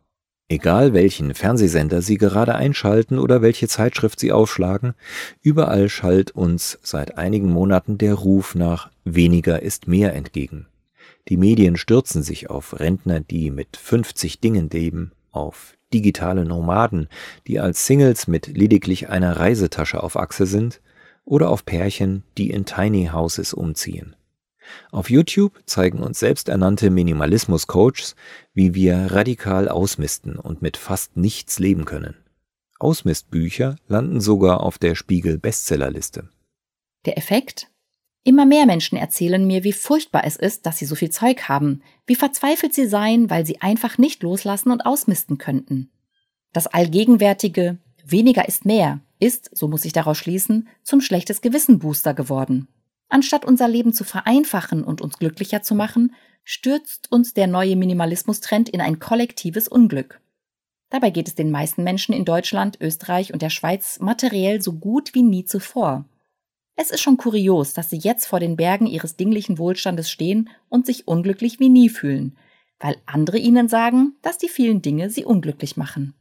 Egal 0.49 0.93
welchen 0.93 1.35
Fernsehsender 1.35 2.03
Sie 2.03 2.19
gerade 2.19 2.55
einschalten 2.55 3.19
oder 3.19 3.43
welche 3.43 3.67
Zeitschrift 3.67 4.21
Sie 4.21 4.31
aufschlagen, 4.31 4.95
überall 5.43 5.89
schallt 5.89 6.31
uns 6.31 6.79
seit 6.83 7.19
einigen 7.19 7.51
Monaten 7.51 7.99
der 7.99 8.15
Ruf 8.15 8.55
nach 8.55 8.91
weniger 9.05 9.63
ist 9.63 9.89
mehr 9.89 10.15
entgegen. 10.15 10.67
Die 11.29 11.37
Medien 11.37 11.77
stürzen 11.77 12.23
sich 12.23 12.51
auf 12.51 12.79
Rentner, 12.79 13.21
die 13.21 13.51
mit 13.51 13.77
50 13.77 14.41
Dingen 14.41 14.71
leben, 14.71 15.13
auf 15.33 15.77
digitale 15.93 16.45
Nomaden, 16.45 17.09
die 17.47 17.61
als 17.61 17.87
Singles 17.87 18.27
mit 18.27 18.47
lediglich 18.47 19.09
einer 19.09 19.37
Reisetasche 19.37 20.03
auf 20.03 20.17
Achse 20.17 20.47
sind, 20.47 20.81
oder 21.25 21.51
auf 21.51 21.65
Pärchen, 21.65 22.23
die 22.39 22.51
in 22.51 22.65
Tiny 22.65 23.11
Houses 23.13 23.53
umziehen. 23.53 24.15
Auf 24.91 25.11
YouTube 25.11 25.53
zeigen 25.67 26.01
uns 26.01 26.21
selbsternannte 26.21 26.91
Minimalismus-Coaches, 26.91 28.17
wie 28.53 28.75
wir 28.75 29.13
radikal 29.13 29.69
ausmisten 29.69 30.37
und 30.37 30.63
mit 30.63 30.77
fast 30.77 31.17
nichts 31.17 31.59
leben 31.59 31.85
können. 31.85 32.17
Ausmistbücher 32.79 33.77
landen 33.89 34.21
sogar 34.21 34.61
auf 34.61 34.79
der 34.79 34.95
Spiegel 34.95 35.39
Bestsellerliste. 35.39 36.29
Der 37.07 37.17
Effekt? 37.17 37.69
Immer 38.27 38.45
mehr 38.45 38.67
Menschen 38.67 38.99
erzählen 38.99 39.47
mir, 39.47 39.63
wie 39.63 39.73
furchtbar 39.73 40.25
es 40.25 40.35
ist, 40.35 40.67
dass 40.67 40.79
sie 40.79 40.85
so 40.85 40.97
viel 40.97 41.11
Zeug 41.11 41.49
haben, 41.49 41.81
wie 42.09 42.17
verzweifelt 42.17 42.75
sie 42.75 42.89
seien, 42.89 43.31
weil 43.31 43.47
sie 43.47 43.61
einfach 43.61 43.99
nicht 43.99 44.25
loslassen 44.25 44.73
und 44.73 44.85
ausmisten 44.85 45.39
könnten. 45.39 45.93
Das 46.53 46.67
allgegenwärtige 46.67 47.79
weniger 48.05 48.49
ist 48.49 48.65
mehr 48.65 48.99
ist, 49.21 49.57
so 49.57 49.69
muss 49.69 49.85
ich 49.85 49.93
daraus 49.93 50.19
schließen, 50.19 50.67
zum 50.83 51.01
schlechtes 51.01 51.41
Gewissen 51.41 51.79
Booster 51.79 52.15
geworden. 52.15 52.67
Anstatt 53.09 53.45
unser 53.45 53.69
Leben 53.69 53.93
zu 53.93 54.03
vereinfachen 54.03 54.83
und 54.83 55.01
uns 55.01 55.19
glücklicher 55.19 55.63
zu 55.63 55.77
machen, 55.77 56.13
stürzt 56.43 57.13
uns 57.13 57.33
der 57.33 57.47
neue 57.47 57.77
Minimalismus-Trend 57.77 58.69
in 58.69 58.81
ein 58.81 58.99
kollektives 58.99 59.69
Unglück. 59.69 60.21
Dabei 60.91 61.11
geht 61.11 61.29
es 61.29 61.37
den 61.37 61.53
meisten 61.53 61.85
Menschen 61.85 62.13
in 62.13 62.25
Deutschland, 62.25 62.81
Österreich 62.81 63.33
und 63.33 63.41
der 63.41 63.51
Schweiz 63.51 64.01
materiell 64.01 64.61
so 64.61 64.73
gut 64.73 65.15
wie 65.15 65.23
nie 65.23 65.45
zuvor. 65.45 66.07
Es 66.77 66.91
ist 66.91 67.01
schon 67.01 67.17
kurios, 67.17 67.73
dass 67.73 67.89
sie 67.89 67.97
jetzt 67.97 68.27
vor 68.27 68.39
den 68.39 68.57
Bergen 68.57 68.87
ihres 68.87 69.17
dinglichen 69.17 69.59
Wohlstandes 69.59 70.11
stehen 70.11 70.51
und 70.69 70.85
sich 70.85 71.09
unglücklich 71.09 71.59
wie 71.59 71.71
nie 71.71 71.89
fühlen, 71.89 72.37
weil 72.79 72.97
andere 73.07 73.39
ihnen 73.39 73.69
sagen, 73.69 74.15
dass 74.21 74.37
die 74.37 74.49
vielen 74.49 74.83
Dinge 74.83 75.09
sie 75.09 75.25
unglücklich 75.25 75.79
machen. 75.79 76.15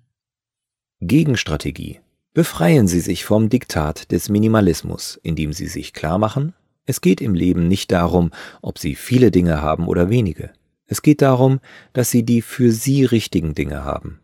Gegenstrategie. 1.01 1.99
Befreien 2.33 2.87
Sie 2.87 2.99
sich 2.99 3.23
vom 3.23 3.49
Diktat 3.49 4.11
des 4.11 4.29
Minimalismus, 4.29 5.19
indem 5.23 5.53
Sie 5.53 5.67
sich 5.67 5.93
klar 5.93 6.17
machen, 6.17 6.53
es 6.85 7.01
geht 7.01 7.21
im 7.21 7.33
Leben 7.33 7.67
nicht 7.67 7.91
darum, 7.91 8.31
ob 8.61 8.77
Sie 8.77 8.95
viele 8.95 9.31
Dinge 9.31 9.61
haben 9.61 9.87
oder 9.87 10.09
wenige. 10.09 10.51
Es 10.85 11.01
geht 11.01 11.21
darum, 11.21 11.59
dass 11.93 12.11
Sie 12.11 12.23
die 12.23 12.41
für 12.41 12.71
Sie 12.71 13.05
richtigen 13.05 13.55
Dinge 13.55 13.83
haben. 13.83 14.19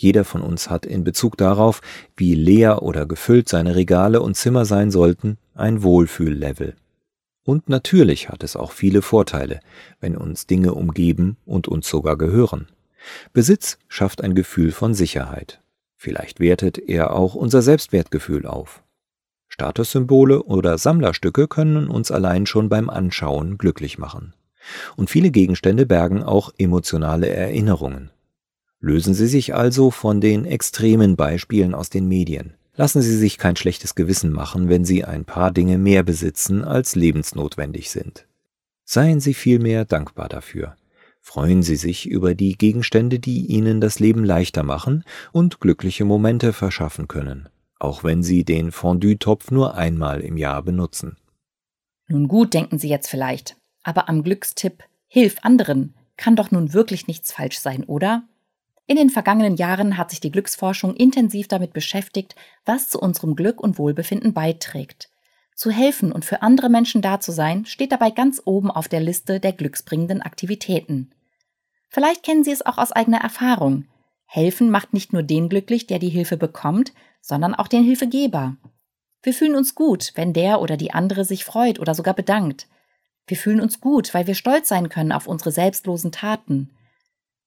Jeder 0.00 0.24
von 0.24 0.42
uns 0.42 0.70
hat 0.70 0.86
in 0.86 1.02
Bezug 1.02 1.36
darauf, 1.36 1.80
wie 2.16 2.36
leer 2.36 2.84
oder 2.84 3.04
gefüllt 3.04 3.48
seine 3.48 3.74
Regale 3.74 4.22
und 4.22 4.36
Zimmer 4.36 4.64
sein 4.64 4.92
sollten, 4.92 5.38
ein 5.54 5.82
Wohlfühllevel. 5.82 6.76
Und 7.42 7.68
natürlich 7.68 8.28
hat 8.28 8.44
es 8.44 8.54
auch 8.54 8.70
viele 8.70 9.02
Vorteile, 9.02 9.58
wenn 9.98 10.16
uns 10.16 10.46
Dinge 10.46 10.74
umgeben 10.74 11.36
und 11.44 11.66
uns 11.66 11.88
sogar 11.88 12.16
gehören. 12.16 12.68
Besitz 13.32 13.76
schafft 13.88 14.22
ein 14.22 14.36
Gefühl 14.36 14.70
von 14.70 14.94
Sicherheit. 14.94 15.60
Vielleicht 15.96 16.38
wertet 16.38 16.78
er 16.78 17.12
auch 17.12 17.34
unser 17.34 17.60
Selbstwertgefühl 17.60 18.46
auf. 18.46 18.84
Statussymbole 19.48 20.44
oder 20.44 20.78
Sammlerstücke 20.78 21.48
können 21.48 21.88
uns 21.88 22.12
allein 22.12 22.46
schon 22.46 22.68
beim 22.68 22.88
Anschauen 22.88 23.58
glücklich 23.58 23.98
machen. 23.98 24.32
Und 24.94 25.10
viele 25.10 25.32
Gegenstände 25.32 25.86
bergen 25.86 26.22
auch 26.22 26.52
emotionale 26.56 27.28
Erinnerungen. 27.30 28.12
Lösen 28.80 29.14
Sie 29.14 29.26
sich 29.26 29.54
also 29.54 29.90
von 29.90 30.20
den 30.20 30.44
extremen 30.44 31.16
Beispielen 31.16 31.74
aus 31.74 31.90
den 31.90 32.06
Medien. 32.06 32.54
Lassen 32.76 33.02
Sie 33.02 33.16
sich 33.16 33.38
kein 33.38 33.56
schlechtes 33.56 33.96
Gewissen 33.96 34.32
machen, 34.32 34.68
wenn 34.68 34.84
Sie 34.84 35.04
ein 35.04 35.24
paar 35.24 35.50
Dinge 35.50 35.78
mehr 35.78 36.04
besitzen, 36.04 36.64
als 36.64 36.94
lebensnotwendig 36.94 37.90
sind. 37.90 38.26
Seien 38.84 39.18
Sie 39.18 39.34
vielmehr 39.34 39.84
dankbar 39.84 40.28
dafür. 40.28 40.76
Freuen 41.20 41.64
Sie 41.64 41.74
sich 41.74 42.08
über 42.08 42.36
die 42.36 42.56
Gegenstände, 42.56 43.18
die 43.18 43.46
Ihnen 43.46 43.80
das 43.80 43.98
Leben 43.98 44.24
leichter 44.24 44.62
machen 44.62 45.04
und 45.32 45.60
glückliche 45.60 46.04
Momente 46.04 46.52
verschaffen 46.52 47.08
können, 47.08 47.48
auch 47.80 48.04
wenn 48.04 48.22
Sie 48.22 48.44
den 48.44 48.70
Fondue-Topf 48.70 49.50
nur 49.50 49.74
einmal 49.74 50.20
im 50.20 50.36
Jahr 50.36 50.62
benutzen. 50.62 51.16
Nun 52.06 52.28
gut, 52.28 52.54
denken 52.54 52.78
Sie 52.78 52.88
jetzt 52.88 53.08
vielleicht, 53.08 53.56
aber 53.82 54.08
am 54.08 54.22
Glückstipp 54.22 54.84
Hilf 55.08 55.36
anderen 55.42 55.94
kann 56.16 56.36
doch 56.36 56.50
nun 56.50 56.72
wirklich 56.74 57.08
nichts 57.08 57.32
falsch 57.32 57.58
sein, 57.58 57.84
oder? 57.84 58.22
In 58.88 58.96
den 58.96 59.10
vergangenen 59.10 59.56
Jahren 59.56 59.98
hat 59.98 60.08
sich 60.08 60.18
die 60.18 60.32
Glücksforschung 60.32 60.96
intensiv 60.96 61.46
damit 61.46 61.74
beschäftigt, 61.74 62.34
was 62.64 62.88
zu 62.88 62.98
unserem 62.98 63.36
Glück 63.36 63.60
und 63.60 63.78
Wohlbefinden 63.78 64.32
beiträgt. 64.32 65.10
Zu 65.54 65.70
helfen 65.70 66.10
und 66.10 66.24
für 66.24 66.40
andere 66.40 66.70
Menschen 66.70 67.02
da 67.02 67.20
zu 67.20 67.30
sein, 67.30 67.66
steht 67.66 67.92
dabei 67.92 68.10
ganz 68.10 68.40
oben 68.46 68.70
auf 68.70 68.88
der 68.88 69.00
Liste 69.00 69.40
der 69.40 69.52
glücksbringenden 69.52 70.22
Aktivitäten. 70.22 71.12
Vielleicht 71.90 72.22
kennen 72.22 72.44
Sie 72.44 72.50
es 72.50 72.64
auch 72.64 72.78
aus 72.78 72.90
eigener 72.90 73.20
Erfahrung. 73.20 73.84
Helfen 74.24 74.70
macht 74.70 74.94
nicht 74.94 75.12
nur 75.12 75.22
den 75.22 75.50
glücklich, 75.50 75.86
der 75.86 75.98
die 75.98 76.08
Hilfe 76.08 76.38
bekommt, 76.38 76.94
sondern 77.20 77.54
auch 77.54 77.68
den 77.68 77.84
Hilfegeber. 77.84 78.56
Wir 79.22 79.34
fühlen 79.34 79.54
uns 79.54 79.74
gut, 79.74 80.12
wenn 80.14 80.32
der 80.32 80.62
oder 80.62 80.78
die 80.78 80.92
andere 80.92 81.26
sich 81.26 81.44
freut 81.44 81.78
oder 81.78 81.94
sogar 81.94 82.14
bedankt. 82.14 82.68
Wir 83.26 83.36
fühlen 83.36 83.60
uns 83.60 83.82
gut, 83.82 84.14
weil 84.14 84.26
wir 84.26 84.34
stolz 84.34 84.68
sein 84.68 84.88
können 84.88 85.12
auf 85.12 85.26
unsere 85.26 85.52
selbstlosen 85.52 86.10
Taten. 86.10 86.70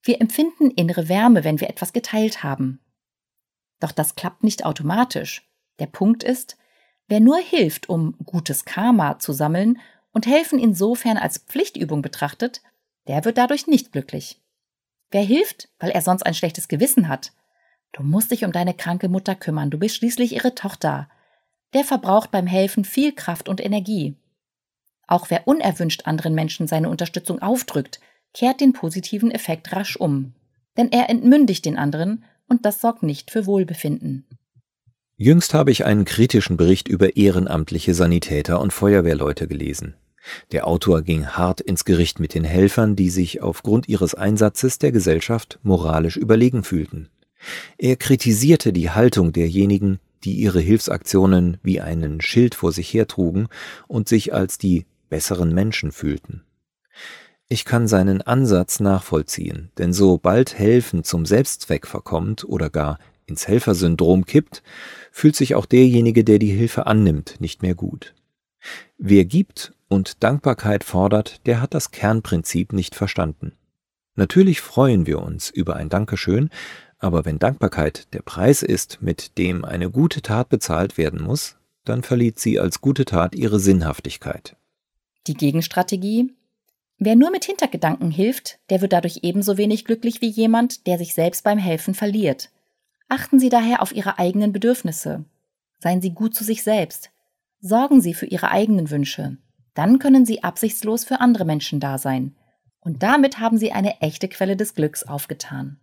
Wir 0.03 0.19
empfinden 0.19 0.71
innere 0.71 1.09
Wärme, 1.09 1.43
wenn 1.43 1.59
wir 1.59 1.69
etwas 1.69 1.93
geteilt 1.93 2.43
haben. 2.43 2.79
Doch 3.79 3.91
das 3.91 4.15
klappt 4.15 4.43
nicht 4.43 4.65
automatisch. 4.65 5.47
Der 5.79 5.87
Punkt 5.87 6.23
ist, 6.23 6.57
wer 7.07 7.19
nur 7.19 7.37
hilft, 7.37 7.89
um 7.89 8.15
gutes 8.25 8.65
Karma 8.65 9.19
zu 9.19 9.33
sammeln 9.33 9.79
und 10.11 10.27
helfen 10.27 10.59
insofern 10.59 11.17
als 11.17 11.39
Pflichtübung 11.39 12.01
betrachtet, 12.01 12.61
der 13.07 13.25
wird 13.25 13.37
dadurch 13.37 13.67
nicht 13.67 13.91
glücklich. 13.91 14.39
Wer 15.09 15.23
hilft, 15.23 15.69
weil 15.79 15.91
er 15.91 16.01
sonst 16.01 16.23
ein 16.23 16.33
schlechtes 16.33 16.67
Gewissen 16.67 17.07
hat? 17.07 17.33
Du 17.91 18.03
musst 18.03 18.31
dich 18.31 18.45
um 18.45 18.51
deine 18.51 18.73
kranke 18.73 19.09
Mutter 19.09 19.35
kümmern, 19.35 19.69
du 19.69 19.77
bist 19.77 19.97
schließlich 19.97 20.33
ihre 20.33 20.55
Tochter. 20.55 21.09
Der 21.73 21.83
verbraucht 21.83 22.31
beim 22.31 22.47
Helfen 22.47 22.85
viel 22.85 23.13
Kraft 23.13 23.49
und 23.49 23.63
Energie. 23.63 24.15
Auch 25.07 25.29
wer 25.29 25.47
unerwünscht 25.47 26.05
anderen 26.05 26.33
Menschen 26.33 26.67
seine 26.67 26.89
Unterstützung 26.89 27.41
aufdrückt, 27.41 27.99
kehrt 28.33 28.61
den 28.61 28.73
positiven 28.73 29.31
Effekt 29.31 29.71
rasch 29.73 29.95
um. 29.95 30.33
Denn 30.77 30.91
er 30.91 31.09
entmündigt 31.09 31.65
den 31.65 31.77
anderen 31.77 32.23
und 32.47 32.65
das 32.65 32.81
sorgt 32.81 33.03
nicht 33.03 33.31
für 33.31 33.45
Wohlbefinden. 33.45 34.25
Jüngst 35.17 35.53
habe 35.53 35.71
ich 35.71 35.85
einen 35.85 36.05
kritischen 36.05 36.57
Bericht 36.57 36.87
über 36.87 37.15
ehrenamtliche 37.15 37.93
Sanitäter 37.93 38.59
und 38.59 38.73
Feuerwehrleute 38.73 39.47
gelesen. 39.47 39.95
Der 40.51 40.67
Autor 40.67 41.01
ging 41.01 41.27
hart 41.27 41.61
ins 41.61 41.85
Gericht 41.85 42.19
mit 42.19 42.33
den 42.33 42.43
Helfern, 42.43 42.95
die 42.95 43.09
sich 43.09 43.41
aufgrund 43.41 43.87
ihres 43.87 44.15
Einsatzes 44.15 44.79
der 44.79 44.91
Gesellschaft 44.91 45.59
moralisch 45.63 46.17
überlegen 46.17 46.63
fühlten. 46.63 47.09
Er 47.77 47.95
kritisierte 47.95 48.73
die 48.73 48.89
Haltung 48.89 49.31
derjenigen, 49.31 49.99
die 50.23 50.33
ihre 50.33 50.59
Hilfsaktionen 50.59 51.57
wie 51.63 51.81
einen 51.81 52.21
Schild 52.21 52.53
vor 52.55 52.71
sich 52.71 52.93
hertrugen 52.93 53.47
und 53.87 54.07
sich 54.07 54.33
als 54.33 54.57
die 54.57 54.85
besseren 55.09 55.53
Menschen 55.53 55.91
fühlten. 55.91 56.43
Ich 57.51 57.65
kann 57.65 57.85
seinen 57.85 58.21
Ansatz 58.21 58.79
nachvollziehen, 58.79 59.71
denn 59.77 59.91
sobald 59.91 60.57
Helfen 60.57 61.03
zum 61.03 61.25
Selbstzweck 61.25 61.85
verkommt 61.85 62.45
oder 62.45 62.69
gar 62.69 62.97
ins 63.25 63.45
Helfersyndrom 63.45 64.25
kippt, 64.25 64.63
fühlt 65.11 65.35
sich 65.35 65.53
auch 65.55 65.65
derjenige, 65.65 66.23
der 66.23 66.39
die 66.39 66.53
Hilfe 66.53 66.87
annimmt, 66.87 67.41
nicht 67.41 67.61
mehr 67.61 67.75
gut. 67.75 68.13
Wer 68.97 69.25
gibt 69.25 69.73
und 69.89 70.23
Dankbarkeit 70.23 70.85
fordert, 70.85 71.45
der 71.45 71.59
hat 71.59 71.73
das 71.73 71.91
Kernprinzip 71.91 72.71
nicht 72.71 72.95
verstanden. 72.95 73.51
Natürlich 74.15 74.61
freuen 74.61 75.05
wir 75.05 75.19
uns 75.21 75.49
über 75.49 75.75
ein 75.75 75.89
Dankeschön, 75.89 76.51
aber 76.99 77.25
wenn 77.25 77.37
Dankbarkeit 77.37 78.13
der 78.13 78.21
Preis 78.21 78.63
ist, 78.63 78.99
mit 79.01 79.37
dem 79.37 79.65
eine 79.65 79.91
gute 79.91 80.21
Tat 80.21 80.47
bezahlt 80.47 80.97
werden 80.97 81.21
muss, 81.21 81.57
dann 81.83 82.01
verliert 82.01 82.39
sie 82.39 82.61
als 82.61 82.79
gute 82.79 83.03
Tat 83.03 83.35
ihre 83.35 83.59
Sinnhaftigkeit. 83.59 84.55
Die 85.27 85.33
Gegenstrategie 85.33 86.31
Wer 87.03 87.15
nur 87.15 87.31
mit 87.31 87.45
Hintergedanken 87.45 88.11
hilft, 88.11 88.59
der 88.69 88.81
wird 88.81 88.93
dadurch 88.93 89.21
ebenso 89.23 89.57
wenig 89.57 89.85
glücklich 89.85 90.21
wie 90.21 90.27
jemand, 90.27 90.85
der 90.85 90.99
sich 90.99 91.15
selbst 91.15 91.43
beim 91.43 91.57
Helfen 91.57 91.95
verliert. 91.95 92.51
Achten 93.09 93.39
Sie 93.39 93.49
daher 93.49 93.81
auf 93.81 93.91
Ihre 93.91 94.19
eigenen 94.19 94.53
Bedürfnisse. 94.53 95.25
Seien 95.79 95.99
Sie 95.99 96.11
gut 96.11 96.35
zu 96.35 96.43
sich 96.43 96.61
selbst. 96.61 97.09
Sorgen 97.59 98.01
Sie 98.01 98.13
für 98.13 98.27
Ihre 98.27 98.51
eigenen 98.51 98.91
Wünsche. 98.91 99.37
Dann 99.73 99.97
können 99.97 100.27
Sie 100.27 100.43
absichtslos 100.43 101.03
für 101.03 101.19
andere 101.19 101.43
Menschen 101.43 101.79
da 101.79 101.97
sein. 101.97 102.35
Und 102.81 103.01
damit 103.01 103.39
haben 103.39 103.57
Sie 103.57 103.71
eine 103.71 103.99
echte 104.01 104.27
Quelle 104.27 104.55
des 104.55 104.75
Glücks 104.75 105.01
aufgetan. 105.01 105.79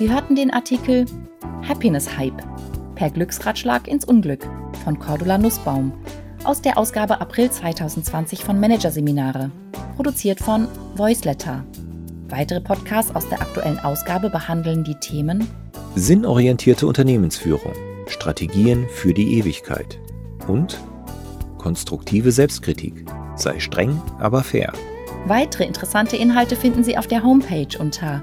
Sie 0.00 0.10
hörten 0.10 0.34
den 0.34 0.50
Artikel 0.50 1.04
Happiness 1.68 2.16
Hype 2.16 2.42
per 2.94 3.10
Glücksratschlag 3.10 3.86
ins 3.86 4.06
Unglück 4.06 4.48
von 4.82 4.98
Cordula 4.98 5.36
Nussbaum 5.36 5.92
aus 6.42 6.62
der 6.62 6.78
Ausgabe 6.78 7.20
April 7.20 7.50
2020 7.50 8.42
von 8.42 8.58
Managerseminare, 8.58 9.50
produziert 9.96 10.40
von 10.40 10.68
Voiceletter. 10.96 11.66
Weitere 12.30 12.62
Podcasts 12.62 13.14
aus 13.14 13.28
der 13.28 13.42
aktuellen 13.42 13.78
Ausgabe 13.80 14.30
behandeln 14.30 14.84
die 14.84 14.94
Themen 14.94 15.46
Sinnorientierte 15.96 16.86
Unternehmensführung, 16.86 17.74
Strategien 18.06 18.86
für 18.88 19.12
die 19.12 19.34
Ewigkeit 19.34 19.98
und 20.48 20.80
konstruktive 21.58 22.32
Selbstkritik. 22.32 23.04
Sei 23.36 23.60
streng, 23.60 24.00
aber 24.18 24.44
fair. 24.44 24.72
Weitere 25.26 25.64
interessante 25.64 26.16
Inhalte 26.16 26.56
finden 26.56 26.84
Sie 26.84 26.96
auf 26.96 27.06
der 27.06 27.22
Homepage 27.22 27.78
unter 27.78 28.22